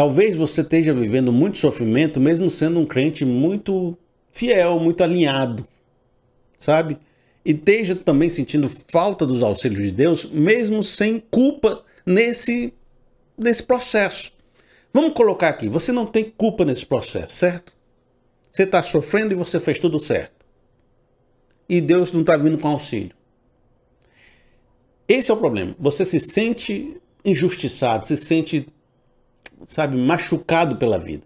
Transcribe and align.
Talvez 0.00 0.34
você 0.34 0.62
esteja 0.62 0.94
vivendo 0.94 1.30
muito 1.30 1.58
sofrimento, 1.58 2.18
mesmo 2.18 2.50
sendo 2.50 2.80
um 2.80 2.86
crente 2.86 3.22
muito 3.22 3.98
fiel, 4.32 4.80
muito 4.80 5.04
alinhado, 5.04 5.68
sabe? 6.58 6.96
E 7.44 7.50
esteja 7.50 7.94
também 7.94 8.30
sentindo 8.30 8.66
falta 8.66 9.26
dos 9.26 9.42
auxílios 9.42 9.82
de 9.82 9.92
Deus, 9.92 10.24
mesmo 10.24 10.82
sem 10.82 11.22
culpa 11.30 11.84
nesse, 12.06 12.72
nesse 13.36 13.62
processo. 13.62 14.32
Vamos 14.90 15.12
colocar 15.12 15.50
aqui: 15.50 15.68
você 15.68 15.92
não 15.92 16.06
tem 16.06 16.24
culpa 16.30 16.64
nesse 16.64 16.86
processo, 16.86 17.36
certo? 17.36 17.74
Você 18.50 18.62
está 18.62 18.82
sofrendo 18.82 19.34
e 19.34 19.36
você 19.36 19.60
fez 19.60 19.78
tudo 19.78 19.98
certo. 19.98 20.46
E 21.68 21.78
Deus 21.78 22.10
não 22.10 22.22
está 22.22 22.38
vindo 22.38 22.56
com 22.56 22.68
auxílio. 22.68 23.14
Esse 25.06 25.30
é 25.30 25.34
o 25.34 25.36
problema. 25.36 25.76
Você 25.78 26.06
se 26.06 26.18
sente 26.18 26.96
injustiçado, 27.22 28.06
se 28.06 28.16
sente, 28.16 28.66
sabe, 29.66 29.96
machucado 29.96 30.76
pela 30.76 30.98
vida. 30.98 31.22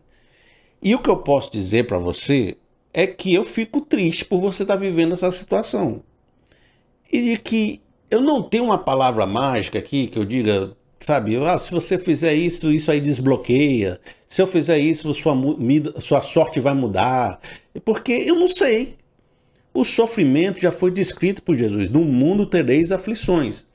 E 0.83 0.95
o 0.95 0.99
que 0.99 1.09
eu 1.09 1.17
posso 1.17 1.51
dizer 1.51 1.87
para 1.87 1.99
você 1.99 2.57
é 2.93 3.07
que 3.07 3.33
eu 3.35 3.43
fico 3.43 3.81
triste 3.81 4.25
por 4.25 4.41
você 4.41 4.63
estar 4.63 4.75
tá 4.75 4.81
vivendo 4.81 5.15
essa 5.15 5.31
situação. 5.31 6.03
E 7.13 7.23
de 7.23 7.39
que 7.39 7.81
eu 8.11 8.21
não 8.21 8.43
tenho 8.43 8.65
uma 8.65 8.79
palavra 8.79 9.27
mágica 9.27 9.79
aqui 9.79 10.07
que 10.07 10.19
eu 10.19 10.25
diga, 10.25 10.77
sabe, 11.01 11.37
ah, 11.37 11.59
se 11.59 11.73
você 11.73 11.99
fizer 11.99 12.35
isso, 12.35 12.73
isso 12.73 12.91
aí 12.91 13.01
desbloqueia. 13.01 14.01
Se 14.29 14.43
eu 14.43 14.47
fizer 14.47 14.79
isso, 14.79 15.13
sua, 15.15 15.35
sua 16.01 16.23
sorte 16.23 16.61
vai 16.61 16.75
mudar. 16.75 17.41
Porque 17.85 18.13
eu 18.13 18.37
não 18.37 18.49
sei. 18.49 18.97
O 19.73 19.85
sofrimento 19.85 20.61
já 20.61 20.71
foi 20.71 20.91
descrito 20.91 21.43
por 21.43 21.57
Jesus. 21.57 21.91
No 21.91 22.05
mundo 22.05 22.47
tereis 22.47 22.93
aflições. 22.93 23.67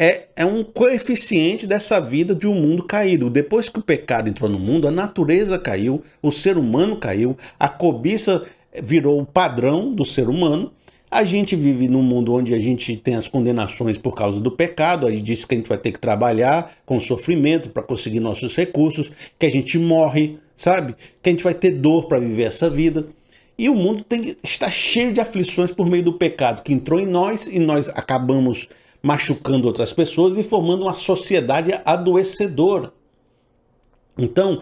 É, 0.00 0.26
é 0.36 0.46
um 0.46 0.62
coeficiente 0.62 1.66
dessa 1.66 2.00
vida 2.00 2.32
de 2.32 2.46
um 2.46 2.54
mundo 2.54 2.84
caído. 2.84 3.28
Depois 3.28 3.68
que 3.68 3.80
o 3.80 3.82
pecado 3.82 4.28
entrou 4.28 4.48
no 4.48 4.58
mundo, 4.58 4.86
a 4.86 4.92
natureza 4.92 5.58
caiu, 5.58 6.04
o 6.22 6.30
ser 6.30 6.56
humano 6.56 6.96
caiu, 6.98 7.36
a 7.58 7.68
cobiça 7.68 8.44
virou 8.80 9.20
o 9.20 9.26
padrão 9.26 9.92
do 9.92 10.04
ser 10.04 10.28
humano 10.28 10.70
a 11.10 11.24
gente 11.24 11.56
vive 11.56 11.88
num 11.88 12.02
mundo 12.02 12.34
onde 12.34 12.54
a 12.54 12.58
gente 12.58 12.94
tem 12.96 13.14
as 13.14 13.28
condenações 13.28 13.96
por 13.96 14.14
causa 14.14 14.40
do 14.40 14.50
pecado, 14.50 15.06
a 15.06 15.10
gente 15.10 15.22
diz 15.22 15.44
que 15.44 15.54
a 15.54 15.58
gente 15.58 15.68
vai 15.68 15.78
ter 15.78 15.92
que 15.92 15.98
trabalhar 15.98 16.76
com 16.84 17.00
sofrimento 17.00 17.70
para 17.70 17.82
conseguir 17.82 18.20
nossos 18.20 18.54
recursos, 18.54 19.10
que 19.38 19.46
a 19.46 19.50
gente 19.50 19.78
morre, 19.78 20.38
sabe? 20.54 20.94
Que 21.22 21.30
a 21.30 21.32
gente 21.32 21.44
vai 21.44 21.54
ter 21.54 21.72
dor 21.72 22.08
para 22.08 22.20
viver 22.20 22.42
essa 22.42 22.68
vida. 22.68 23.06
E 23.56 23.70
o 23.70 23.74
mundo 23.74 24.04
tem, 24.04 24.36
está 24.42 24.70
cheio 24.70 25.12
de 25.12 25.20
aflições 25.20 25.72
por 25.72 25.86
meio 25.86 26.04
do 26.04 26.12
pecado 26.12 26.62
que 26.62 26.72
entrou 26.72 27.00
em 27.00 27.06
nós 27.06 27.46
e 27.46 27.58
nós 27.58 27.88
acabamos 27.88 28.68
machucando 29.08 29.66
outras 29.66 29.90
pessoas 29.90 30.36
e 30.36 30.42
formando 30.42 30.82
uma 30.82 30.94
sociedade 30.94 31.70
adoecedora. 31.82 32.92
Então, 34.18 34.60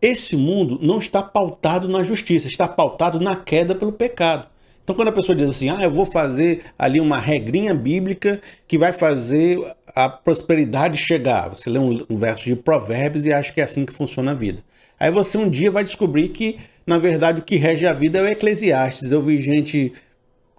esse 0.00 0.36
mundo 0.36 0.78
não 0.80 1.00
está 1.00 1.20
pautado 1.20 1.88
na 1.88 2.04
justiça, 2.04 2.46
está 2.46 2.68
pautado 2.68 3.18
na 3.18 3.34
queda 3.34 3.74
pelo 3.74 3.90
pecado. 3.90 4.46
Então, 4.84 4.94
quando 4.94 5.08
a 5.08 5.12
pessoa 5.12 5.34
diz 5.34 5.50
assim, 5.50 5.70
ah, 5.70 5.82
eu 5.82 5.90
vou 5.90 6.04
fazer 6.04 6.66
ali 6.78 7.00
uma 7.00 7.18
regrinha 7.18 7.74
bíblica 7.74 8.40
que 8.68 8.78
vai 8.78 8.92
fazer 8.92 9.58
a 9.88 10.08
prosperidade 10.08 10.96
chegar. 10.96 11.48
Você 11.48 11.68
lê 11.68 11.80
um, 11.80 12.06
um 12.08 12.16
verso 12.16 12.44
de 12.44 12.54
Provérbios 12.54 13.26
e 13.26 13.32
acha 13.32 13.52
que 13.52 13.60
é 13.60 13.64
assim 13.64 13.84
que 13.84 13.92
funciona 13.92 14.30
a 14.30 14.34
vida. 14.34 14.62
Aí 15.00 15.10
você 15.10 15.36
um 15.36 15.50
dia 15.50 15.70
vai 15.70 15.82
descobrir 15.82 16.28
que, 16.28 16.58
na 16.86 16.96
verdade, 16.96 17.40
o 17.40 17.44
que 17.44 17.56
rege 17.56 17.88
a 17.88 17.92
vida 17.92 18.20
é 18.20 18.22
o 18.22 18.28
Eclesiastes. 18.28 19.10
Eu 19.10 19.20
vi 19.20 19.38
gente 19.38 19.92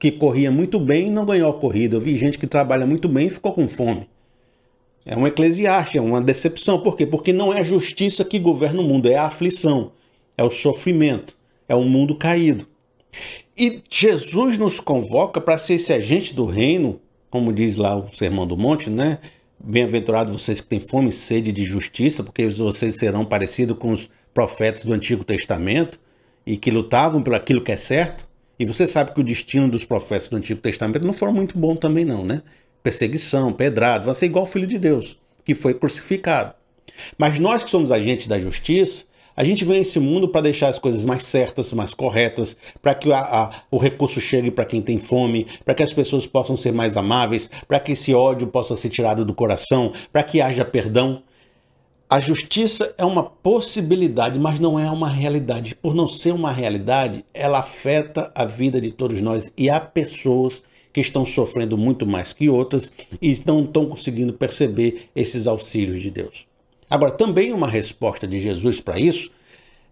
que 0.01 0.11
corria 0.11 0.49
muito 0.49 0.79
bem 0.79 1.07
e 1.07 1.11
não 1.11 1.23
ganhou 1.23 1.47
a 1.47 1.53
corrida. 1.53 1.95
Eu 1.95 2.01
vi 2.01 2.15
gente 2.15 2.39
que 2.39 2.47
trabalha 2.47 2.87
muito 2.87 3.07
bem 3.07 3.27
e 3.27 3.29
ficou 3.29 3.53
com 3.53 3.67
fome. 3.67 4.09
É 5.05 5.15
um 5.15 5.27
Eclesiastes, 5.27 5.97
é 5.97 6.01
uma 6.01 6.19
decepção. 6.19 6.81
Por 6.81 6.97
quê? 6.97 7.05
Porque 7.05 7.31
não 7.31 7.53
é 7.53 7.59
a 7.59 7.63
justiça 7.63 8.25
que 8.25 8.39
governa 8.39 8.81
o 8.81 8.83
mundo, 8.83 9.07
é 9.07 9.15
a 9.15 9.27
aflição, 9.27 9.91
é 10.35 10.43
o 10.43 10.49
sofrimento, 10.49 11.37
é 11.69 11.75
o 11.75 11.83
mundo 11.83 12.15
caído. 12.15 12.65
E 13.55 13.83
Jesus 13.91 14.57
nos 14.57 14.79
convoca 14.79 15.39
para 15.39 15.59
ser 15.59 15.75
esse 15.75 15.93
agente 15.93 16.33
do 16.33 16.47
reino, 16.47 16.99
como 17.29 17.53
diz 17.53 17.77
lá 17.77 17.95
o 17.95 18.11
Sermão 18.11 18.47
do 18.47 18.57
Monte, 18.57 18.89
né? 18.89 19.19
Bem-aventurados 19.63 20.33
vocês 20.33 20.59
que 20.59 20.67
têm 20.67 20.79
fome 20.79 21.09
e 21.09 21.13
sede 21.13 21.51
de 21.51 21.63
justiça, 21.63 22.23
porque 22.23 22.47
vocês 22.47 22.95
serão 22.95 23.23
parecidos 23.23 23.77
com 23.77 23.91
os 23.91 24.09
profetas 24.33 24.83
do 24.83 24.93
Antigo 24.93 25.23
Testamento 25.23 25.99
e 26.43 26.57
que 26.57 26.71
lutavam 26.71 27.21
por 27.21 27.35
aquilo 27.35 27.61
que 27.61 27.71
é 27.71 27.77
certo. 27.77 28.30
E 28.61 28.65
você 28.65 28.85
sabe 28.85 29.11
que 29.11 29.19
o 29.19 29.23
destino 29.23 29.67
dos 29.67 29.83
profetas 29.83 30.29
do 30.29 30.37
Antigo 30.37 30.61
Testamento 30.61 31.03
não 31.03 31.13
foram 31.13 31.33
muito 31.33 31.57
bom 31.57 31.75
também 31.75 32.05
não, 32.05 32.23
né? 32.23 32.43
Perseguição, 32.83 33.51
pedrado, 33.51 34.05
vai 34.05 34.13
ser 34.13 34.27
igual 34.27 34.43
o 34.43 34.47
Filho 34.47 34.67
de 34.67 34.77
Deus, 34.77 35.17
que 35.43 35.55
foi 35.55 35.73
crucificado. 35.73 36.53
Mas 37.17 37.39
nós 37.39 37.63
que 37.63 37.71
somos 37.71 37.91
agentes 37.91 38.27
da 38.27 38.39
justiça, 38.39 39.05
a 39.35 39.43
gente 39.43 39.65
vem 39.65 39.79
a 39.79 39.81
esse 39.81 39.99
mundo 39.99 40.29
para 40.29 40.41
deixar 40.41 40.67
as 40.67 40.77
coisas 40.77 41.03
mais 41.03 41.23
certas, 41.23 41.73
mais 41.73 41.95
corretas, 41.95 42.55
para 42.79 42.93
que 42.93 43.11
a, 43.11 43.17
a, 43.17 43.51
o 43.71 43.79
recurso 43.79 44.21
chegue 44.21 44.51
para 44.51 44.63
quem 44.63 44.79
tem 44.79 44.99
fome, 44.99 45.47
para 45.65 45.73
que 45.73 45.81
as 45.81 45.91
pessoas 45.91 46.27
possam 46.27 46.55
ser 46.55 46.71
mais 46.71 46.95
amáveis, 46.95 47.49
para 47.67 47.79
que 47.79 47.93
esse 47.93 48.13
ódio 48.13 48.45
possa 48.45 48.75
ser 48.75 48.91
tirado 48.91 49.25
do 49.25 49.33
coração, 49.33 49.91
para 50.13 50.21
que 50.21 50.39
haja 50.39 50.63
perdão. 50.63 51.23
A 52.11 52.19
justiça 52.19 52.93
é 52.97 53.05
uma 53.05 53.23
possibilidade, 53.23 54.37
mas 54.37 54.59
não 54.59 54.77
é 54.77 54.91
uma 54.91 55.07
realidade. 55.07 55.73
Por 55.73 55.95
não 55.95 56.09
ser 56.09 56.33
uma 56.33 56.51
realidade, 56.51 57.23
ela 57.33 57.59
afeta 57.59 58.29
a 58.35 58.43
vida 58.43 58.81
de 58.81 58.91
todos 58.91 59.21
nós 59.21 59.49
e 59.57 59.69
há 59.69 59.79
pessoas 59.79 60.61
que 60.91 60.99
estão 60.99 61.25
sofrendo 61.25 61.77
muito 61.77 62.05
mais 62.05 62.33
que 62.33 62.49
outras 62.49 62.91
e 63.21 63.39
não 63.45 63.63
estão 63.63 63.85
conseguindo 63.85 64.33
perceber 64.33 65.07
esses 65.15 65.47
auxílios 65.47 66.01
de 66.01 66.11
Deus. 66.11 66.45
Agora, 66.89 67.11
também 67.11 67.53
uma 67.53 67.69
resposta 67.69 68.27
de 68.27 68.41
Jesus 68.41 68.81
para 68.81 68.99
isso 68.99 69.31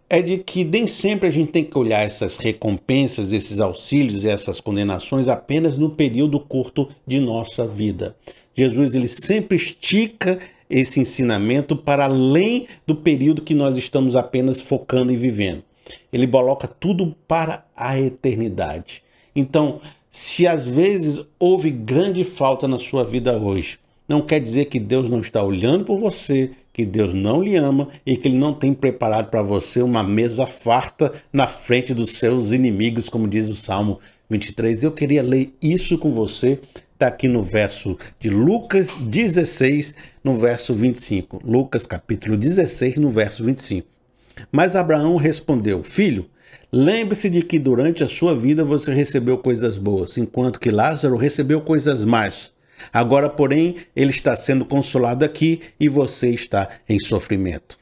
é 0.10 0.22
de 0.22 0.40
que 0.40 0.66
nem 0.66 0.86
sempre 0.86 1.30
a 1.30 1.32
gente 1.32 1.54
tem 1.54 1.64
que 1.64 1.78
olhar 1.78 2.02
essas 2.02 2.36
recompensas, 2.36 3.32
esses 3.32 3.62
auxílios 3.62 4.26
e 4.26 4.28
essas 4.28 4.60
condenações 4.60 5.30
apenas 5.30 5.78
no 5.78 5.92
período 5.92 6.38
curto 6.38 6.90
de 7.08 7.18
nossa 7.22 7.66
vida. 7.66 8.14
Jesus 8.54 8.94
ele 8.94 9.08
sempre 9.08 9.56
estica 9.56 10.38
esse 10.70 11.00
ensinamento 11.00 11.76
para 11.76 12.06
além 12.06 12.68
do 12.86 12.96
período 12.96 13.42
que 13.42 13.54
nós 13.54 13.76
estamos 13.76 14.16
apenas 14.16 14.62
focando 14.62 15.12
e 15.12 15.16
vivendo. 15.16 15.64
Ele 16.14 16.28
coloca 16.28 16.68
tudo 16.68 17.16
para 17.28 17.66
a 17.76 18.00
eternidade. 18.00 19.02
Então, 19.36 19.82
se 20.12 20.46
às 20.48 20.68
vezes 20.68 21.26
houve 21.40 21.72
grande 21.72 22.24
falta 22.24 22.68
na 22.68 22.78
sua 22.78 23.04
vida 23.04 23.38
hoje, 23.38 23.80
não 24.08 24.22
quer 24.22 24.40
dizer 24.40 24.66
que 24.66 24.80
Deus 24.80 25.10
não 25.10 25.22
está 25.22 25.44
olhando 25.44 25.86
por 25.86 25.98
você, 25.98 26.52
que 26.74 26.86
Deus 26.86 27.14
não 27.14 27.44
lhe 27.44 27.56
ama 27.56 27.90
e 28.06 28.18
que 28.18 28.28
Ele 28.28 28.38
não 28.38 28.54
tem 28.54 28.74
preparado 28.74 29.30
para 29.30 29.42
você 29.42 29.82
uma 29.82 30.02
mesa 30.02 30.48
farta 30.48 31.12
na 31.32 31.48
frente 31.48 31.94
dos 31.94 32.12
seus 32.12 32.52
inimigos, 32.52 33.10
como 33.10 33.28
diz 33.28 33.50
o 33.50 33.56
Salmo 33.56 34.00
23. 34.30 34.84
Eu 34.84 34.92
queria 34.92 35.22
ler 35.22 35.54
isso 35.62 35.98
com 35.98 36.12
você, 36.12 36.60
está 37.00 37.08
aqui 37.08 37.30
no 37.30 37.42
verso 37.42 37.98
de 38.20 38.30
Lucas 38.30 38.98
16, 38.98 39.96
no 40.22 40.38
verso 40.38 40.76
25. 40.76 41.40
Lucas 41.46 41.88
capítulo 41.88 42.36
16, 42.36 42.98
no 42.98 43.10
verso 43.10 43.42
25. 43.42 43.88
Mas 44.52 44.76
Abraão 44.76 45.16
respondeu: 45.16 45.82
Filho, 45.82 46.30
lembre-se 46.70 47.30
de 47.30 47.42
que 47.42 47.58
durante 47.58 48.04
a 48.04 48.08
sua 48.08 48.36
vida 48.36 48.66
você 48.66 48.94
recebeu 48.94 49.38
coisas 49.38 49.78
boas, 49.78 50.18
enquanto 50.18 50.60
que 50.60 50.70
Lázaro 50.70 51.16
recebeu 51.16 51.62
coisas 51.62 52.04
más. 52.04 52.54
Agora, 52.92 53.30
porém, 53.30 53.78
ele 53.96 54.12
está 54.12 54.36
sendo 54.36 54.66
consolado 54.66 55.24
aqui 55.24 55.62
e 55.80 55.88
você 55.88 56.30
está 56.32 56.68
em 56.88 57.00
sofrimento. 57.00 57.78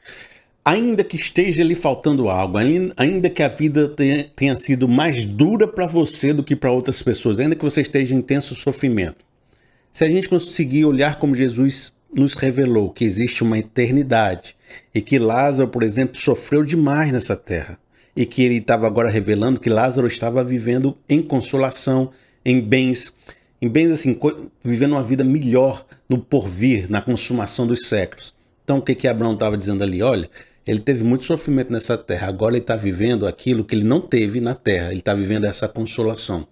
Ainda 0.70 1.02
que 1.02 1.16
esteja 1.16 1.64
lhe 1.64 1.74
faltando 1.74 2.28
algo, 2.28 2.58
ainda 2.58 3.30
que 3.30 3.42
a 3.42 3.48
vida 3.48 3.88
tenha, 4.36 4.54
sido 4.54 4.86
mais 4.86 5.24
dura 5.24 5.66
para 5.66 5.86
você 5.86 6.30
do 6.30 6.44
que 6.44 6.54
para 6.54 6.70
outras 6.70 7.00
pessoas, 7.00 7.40
ainda 7.40 7.56
que 7.56 7.64
você 7.64 7.80
esteja 7.80 8.14
em 8.14 8.18
intenso 8.18 8.54
sofrimento, 8.54 9.24
se 9.90 10.04
a 10.04 10.08
gente 10.08 10.28
conseguir 10.28 10.84
olhar 10.84 11.18
como 11.18 11.34
Jesus 11.34 11.90
nos 12.14 12.34
revelou 12.34 12.90
que 12.90 13.06
existe 13.06 13.42
uma 13.42 13.58
eternidade 13.58 14.54
e 14.94 15.00
que 15.00 15.18
Lázaro, 15.18 15.70
por 15.70 15.82
exemplo, 15.82 16.20
sofreu 16.20 16.62
demais 16.62 17.10
nessa 17.12 17.34
terra 17.34 17.78
e 18.14 18.26
que 18.26 18.42
ele 18.42 18.58
estava 18.58 18.86
agora 18.86 19.08
revelando 19.08 19.60
que 19.60 19.70
Lázaro 19.70 20.06
estava 20.06 20.44
vivendo 20.44 20.98
em 21.08 21.22
consolação, 21.22 22.10
em 22.44 22.60
bens, 22.60 23.14
em 23.62 23.70
bens 23.70 23.90
assim, 23.90 24.20
vivendo 24.62 24.92
uma 24.92 25.02
vida 25.02 25.24
melhor 25.24 25.86
no 26.06 26.18
porvir, 26.18 26.90
na 26.90 27.00
consumação 27.00 27.66
dos 27.66 27.88
séculos. 27.88 28.36
Então 28.64 28.76
o 28.76 28.82
que 28.82 28.94
que 28.94 29.08
Abraão 29.08 29.32
estava 29.32 29.56
dizendo 29.56 29.82
ali? 29.82 30.02
Olha, 30.02 30.28
ele 30.68 30.80
teve 30.80 31.02
muito 31.02 31.24
sofrimento 31.24 31.72
nessa 31.72 31.96
terra, 31.96 32.28
agora 32.28 32.52
ele 32.52 32.60
está 32.60 32.76
vivendo 32.76 33.26
aquilo 33.26 33.64
que 33.64 33.74
ele 33.74 33.84
não 33.84 34.02
teve 34.02 34.38
na 34.38 34.54
terra, 34.54 34.90
ele 34.90 34.98
está 34.98 35.14
vivendo 35.14 35.46
essa 35.46 35.66
consolação. 35.66 36.46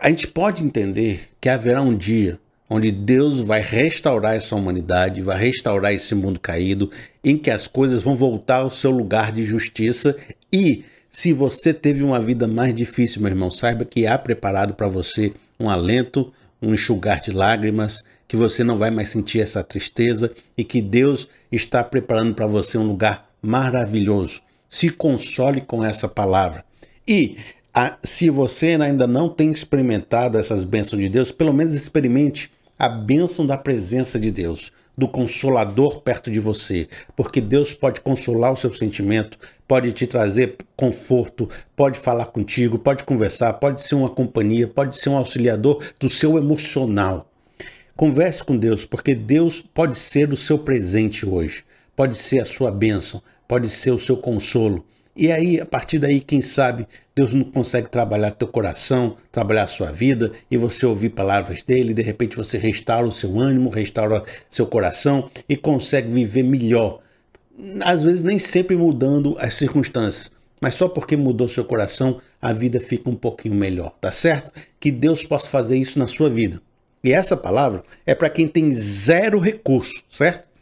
A 0.00 0.08
gente 0.08 0.26
pode 0.28 0.64
entender 0.64 1.28
que 1.38 1.50
haverá 1.50 1.82
um 1.82 1.94
dia 1.94 2.38
onde 2.70 2.90
Deus 2.90 3.38
vai 3.38 3.60
restaurar 3.60 4.34
essa 4.34 4.56
humanidade, 4.56 5.20
vai 5.20 5.38
restaurar 5.38 5.92
esse 5.92 6.14
mundo 6.14 6.40
caído, 6.40 6.90
em 7.22 7.36
que 7.36 7.50
as 7.50 7.66
coisas 7.66 8.02
vão 8.02 8.14
voltar 8.14 8.60
ao 8.60 8.70
seu 8.70 8.90
lugar 8.90 9.30
de 9.30 9.44
justiça. 9.44 10.16
E 10.50 10.82
se 11.10 11.34
você 11.34 11.74
teve 11.74 12.02
uma 12.02 12.18
vida 12.18 12.48
mais 12.48 12.74
difícil, 12.74 13.20
meu 13.20 13.30
irmão, 13.30 13.50
saiba 13.50 13.84
que 13.84 14.06
há 14.06 14.16
preparado 14.16 14.72
para 14.72 14.88
você 14.88 15.34
um 15.60 15.68
alento, 15.68 16.32
um 16.62 16.72
enxugar 16.72 17.20
de 17.20 17.30
lágrimas, 17.30 18.02
que 18.32 18.36
você 18.38 18.64
não 18.64 18.78
vai 18.78 18.90
mais 18.90 19.10
sentir 19.10 19.42
essa 19.42 19.62
tristeza 19.62 20.32
e 20.56 20.64
que 20.64 20.80
Deus 20.80 21.28
está 21.52 21.84
preparando 21.84 22.34
para 22.34 22.46
você 22.46 22.78
um 22.78 22.86
lugar 22.86 23.28
maravilhoso. 23.42 24.40
Se 24.70 24.88
console 24.88 25.60
com 25.60 25.84
essa 25.84 26.08
palavra. 26.08 26.64
E 27.06 27.36
a, 27.74 27.98
se 28.02 28.30
você 28.30 28.68
ainda 28.68 29.06
não 29.06 29.28
tem 29.28 29.50
experimentado 29.50 30.38
essas 30.38 30.64
bênçãos 30.64 31.02
de 31.02 31.10
Deus, 31.10 31.30
pelo 31.30 31.52
menos 31.52 31.74
experimente 31.74 32.50
a 32.78 32.88
bênção 32.88 33.44
da 33.44 33.58
presença 33.58 34.18
de 34.18 34.30
Deus, 34.30 34.72
do 34.96 35.06
consolador 35.06 36.00
perto 36.00 36.30
de 36.30 36.40
você, 36.40 36.88
porque 37.14 37.38
Deus 37.38 37.74
pode 37.74 38.00
consolar 38.00 38.54
o 38.54 38.56
seu 38.56 38.72
sentimento, 38.72 39.36
pode 39.68 39.92
te 39.92 40.06
trazer 40.06 40.56
conforto, 40.74 41.50
pode 41.76 41.98
falar 41.98 42.24
contigo, 42.24 42.78
pode 42.78 43.04
conversar, 43.04 43.52
pode 43.52 43.82
ser 43.82 43.94
uma 43.94 44.08
companhia, 44.08 44.66
pode 44.66 44.96
ser 44.96 45.10
um 45.10 45.18
auxiliador 45.18 45.84
do 46.00 46.08
seu 46.08 46.38
emocional. 46.38 47.28
Converse 48.02 48.42
com 48.42 48.56
Deus, 48.56 48.84
porque 48.84 49.14
Deus 49.14 49.62
pode 49.62 49.96
ser 49.96 50.32
o 50.32 50.36
seu 50.36 50.58
presente 50.58 51.24
hoje, 51.24 51.62
pode 51.94 52.16
ser 52.16 52.40
a 52.40 52.44
sua 52.44 52.68
bênção, 52.68 53.22
pode 53.46 53.70
ser 53.70 53.92
o 53.92 53.98
seu 54.00 54.16
consolo. 54.16 54.84
E 55.14 55.30
aí, 55.30 55.60
a 55.60 55.64
partir 55.64 56.00
daí, 56.00 56.20
quem 56.20 56.42
sabe, 56.42 56.88
Deus 57.14 57.32
não 57.32 57.44
consegue 57.44 57.88
trabalhar 57.88 58.32
teu 58.32 58.48
coração, 58.48 59.16
trabalhar 59.30 59.62
a 59.62 59.68
sua 59.68 59.92
vida, 59.92 60.32
e 60.50 60.56
você 60.56 60.84
ouvir 60.84 61.10
palavras 61.10 61.62
dele, 61.62 61.94
de 61.94 62.02
repente 62.02 62.36
você 62.36 62.58
restaura 62.58 63.06
o 63.06 63.12
seu 63.12 63.38
ânimo, 63.38 63.70
restaura 63.70 64.24
seu 64.50 64.66
coração 64.66 65.30
e 65.48 65.56
consegue 65.56 66.12
viver 66.12 66.42
melhor. 66.42 66.98
Às 67.84 68.02
vezes 68.02 68.22
nem 68.24 68.36
sempre 68.36 68.74
mudando 68.74 69.36
as 69.38 69.54
circunstâncias, 69.54 70.32
mas 70.60 70.74
só 70.74 70.88
porque 70.88 71.16
mudou 71.16 71.46
seu 71.46 71.64
coração, 71.64 72.20
a 72.40 72.52
vida 72.52 72.80
fica 72.80 73.08
um 73.08 73.14
pouquinho 73.14 73.54
melhor, 73.54 73.94
tá 74.00 74.10
certo? 74.10 74.52
Que 74.80 74.90
Deus 74.90 75.24
possa 75.24 75.48
fazer 75.48 75.76
isso 75.76 76.00
na 76.00 76.08
sua 76.08 76.28
vida. 76.28 76.60
E 77.02 77.12
essa 77.12 77.36
palavra 77.36 77.82
é 78.06 78.14
para 78.14 78.30
quem 78.30 78.46
tem 78.46 78.70
zero 78.70 79.38
recurso, 79.38 80.02
certo? 80.10 80.52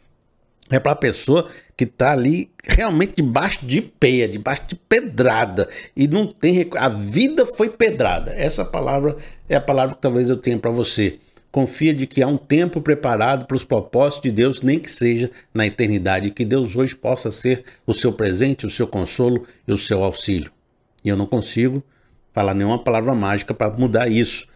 É 0.69 0.79
para 0.79 0.93
a 0.93 0.95
pessoa 0.95 1.49
que 1.75 1.83
está 1.83 2.13
ali 2.13 2.49
realmente 2.63 3.15
debaixo 3.17 3.65
de 3.65 3.81
peia, 3.81 4.27
debaixo 4.27 4.63
de 4.69 4.75
pedrada. 4.75 5.67
E 5.95 6.07
não 6.07 6.27
tem. 6.27 6.65
A 6.77 6.87
vida 6.87 7.45
foi 7.45 7.69
pedrada. 7.69 8.31
Essa 8.31 8.63
palavra 8.63 9.17
é 9.49 9.55
a 9.55 9.61
palavra 9.61 9.95
que 9.95 10.01
talvez 10.01 10.29
eu 10.29 10.37
tenha 10.37 10.57
para 10.57 10.71
você. 10.71 11.19
Confia 11.51 11.93
de 11.93 12.07
que 12.07 12.23
há 12.23 12.27
um 12.27 12.37
tempo 12.37 12.79
preparado 12.79 13.45
para 13.45 13.57
os 13.57 13.65
propósitos 13.65 14.23
de 14.23 14.31
Deus, 14.31 14.61
nem 14.61 14.79
que 14.79 14.89
seja 14.89 15.29
na 15.53 15.67
eternidade, 15.67 16.31
que 16.31 16.45
Deus 16.45 16.77
hoje 16.77 16.95
possa 16.95 17.29
ser 17.29 17.65
o 17.85 17.93
seu 17.93 18.13
presente, 18.13 18.65
o 18.65 18.69
seu 18.69 18.87
consolo 18.87 19.45
e 19.67 19.73
o 19.73 19.77
seu 19.77 20.01
auxílio. 20.01 20.49
E 21.03 21.09
eu 21.09 21.17
não 21.17 21.25
consigo 21.25 21.83
falar 22.31 22.53
nenhuma 22.53 22.81
palavra 22.81 23.13
mágica 23.13 23.53
para 23.53 23.75
mudar 23.75 24.07
isso. 24.07 24.47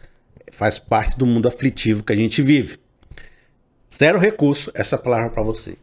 Faz 0.56 0.80
parte 0.80 1.18
do 1.18 1.26
mundo 1.26 1.50
aflitivo 1.50 2.02
que 2.02 2.14
a 2.14 2.16
gente 2.16 2.42
vive. 2.42 2.80
Zero 3.94 4.18
recurso, 4.18 4.72
essa 4.74 4.98
palavra 4.98 5.30
para 5.30 5.44
você. 5.44 5.74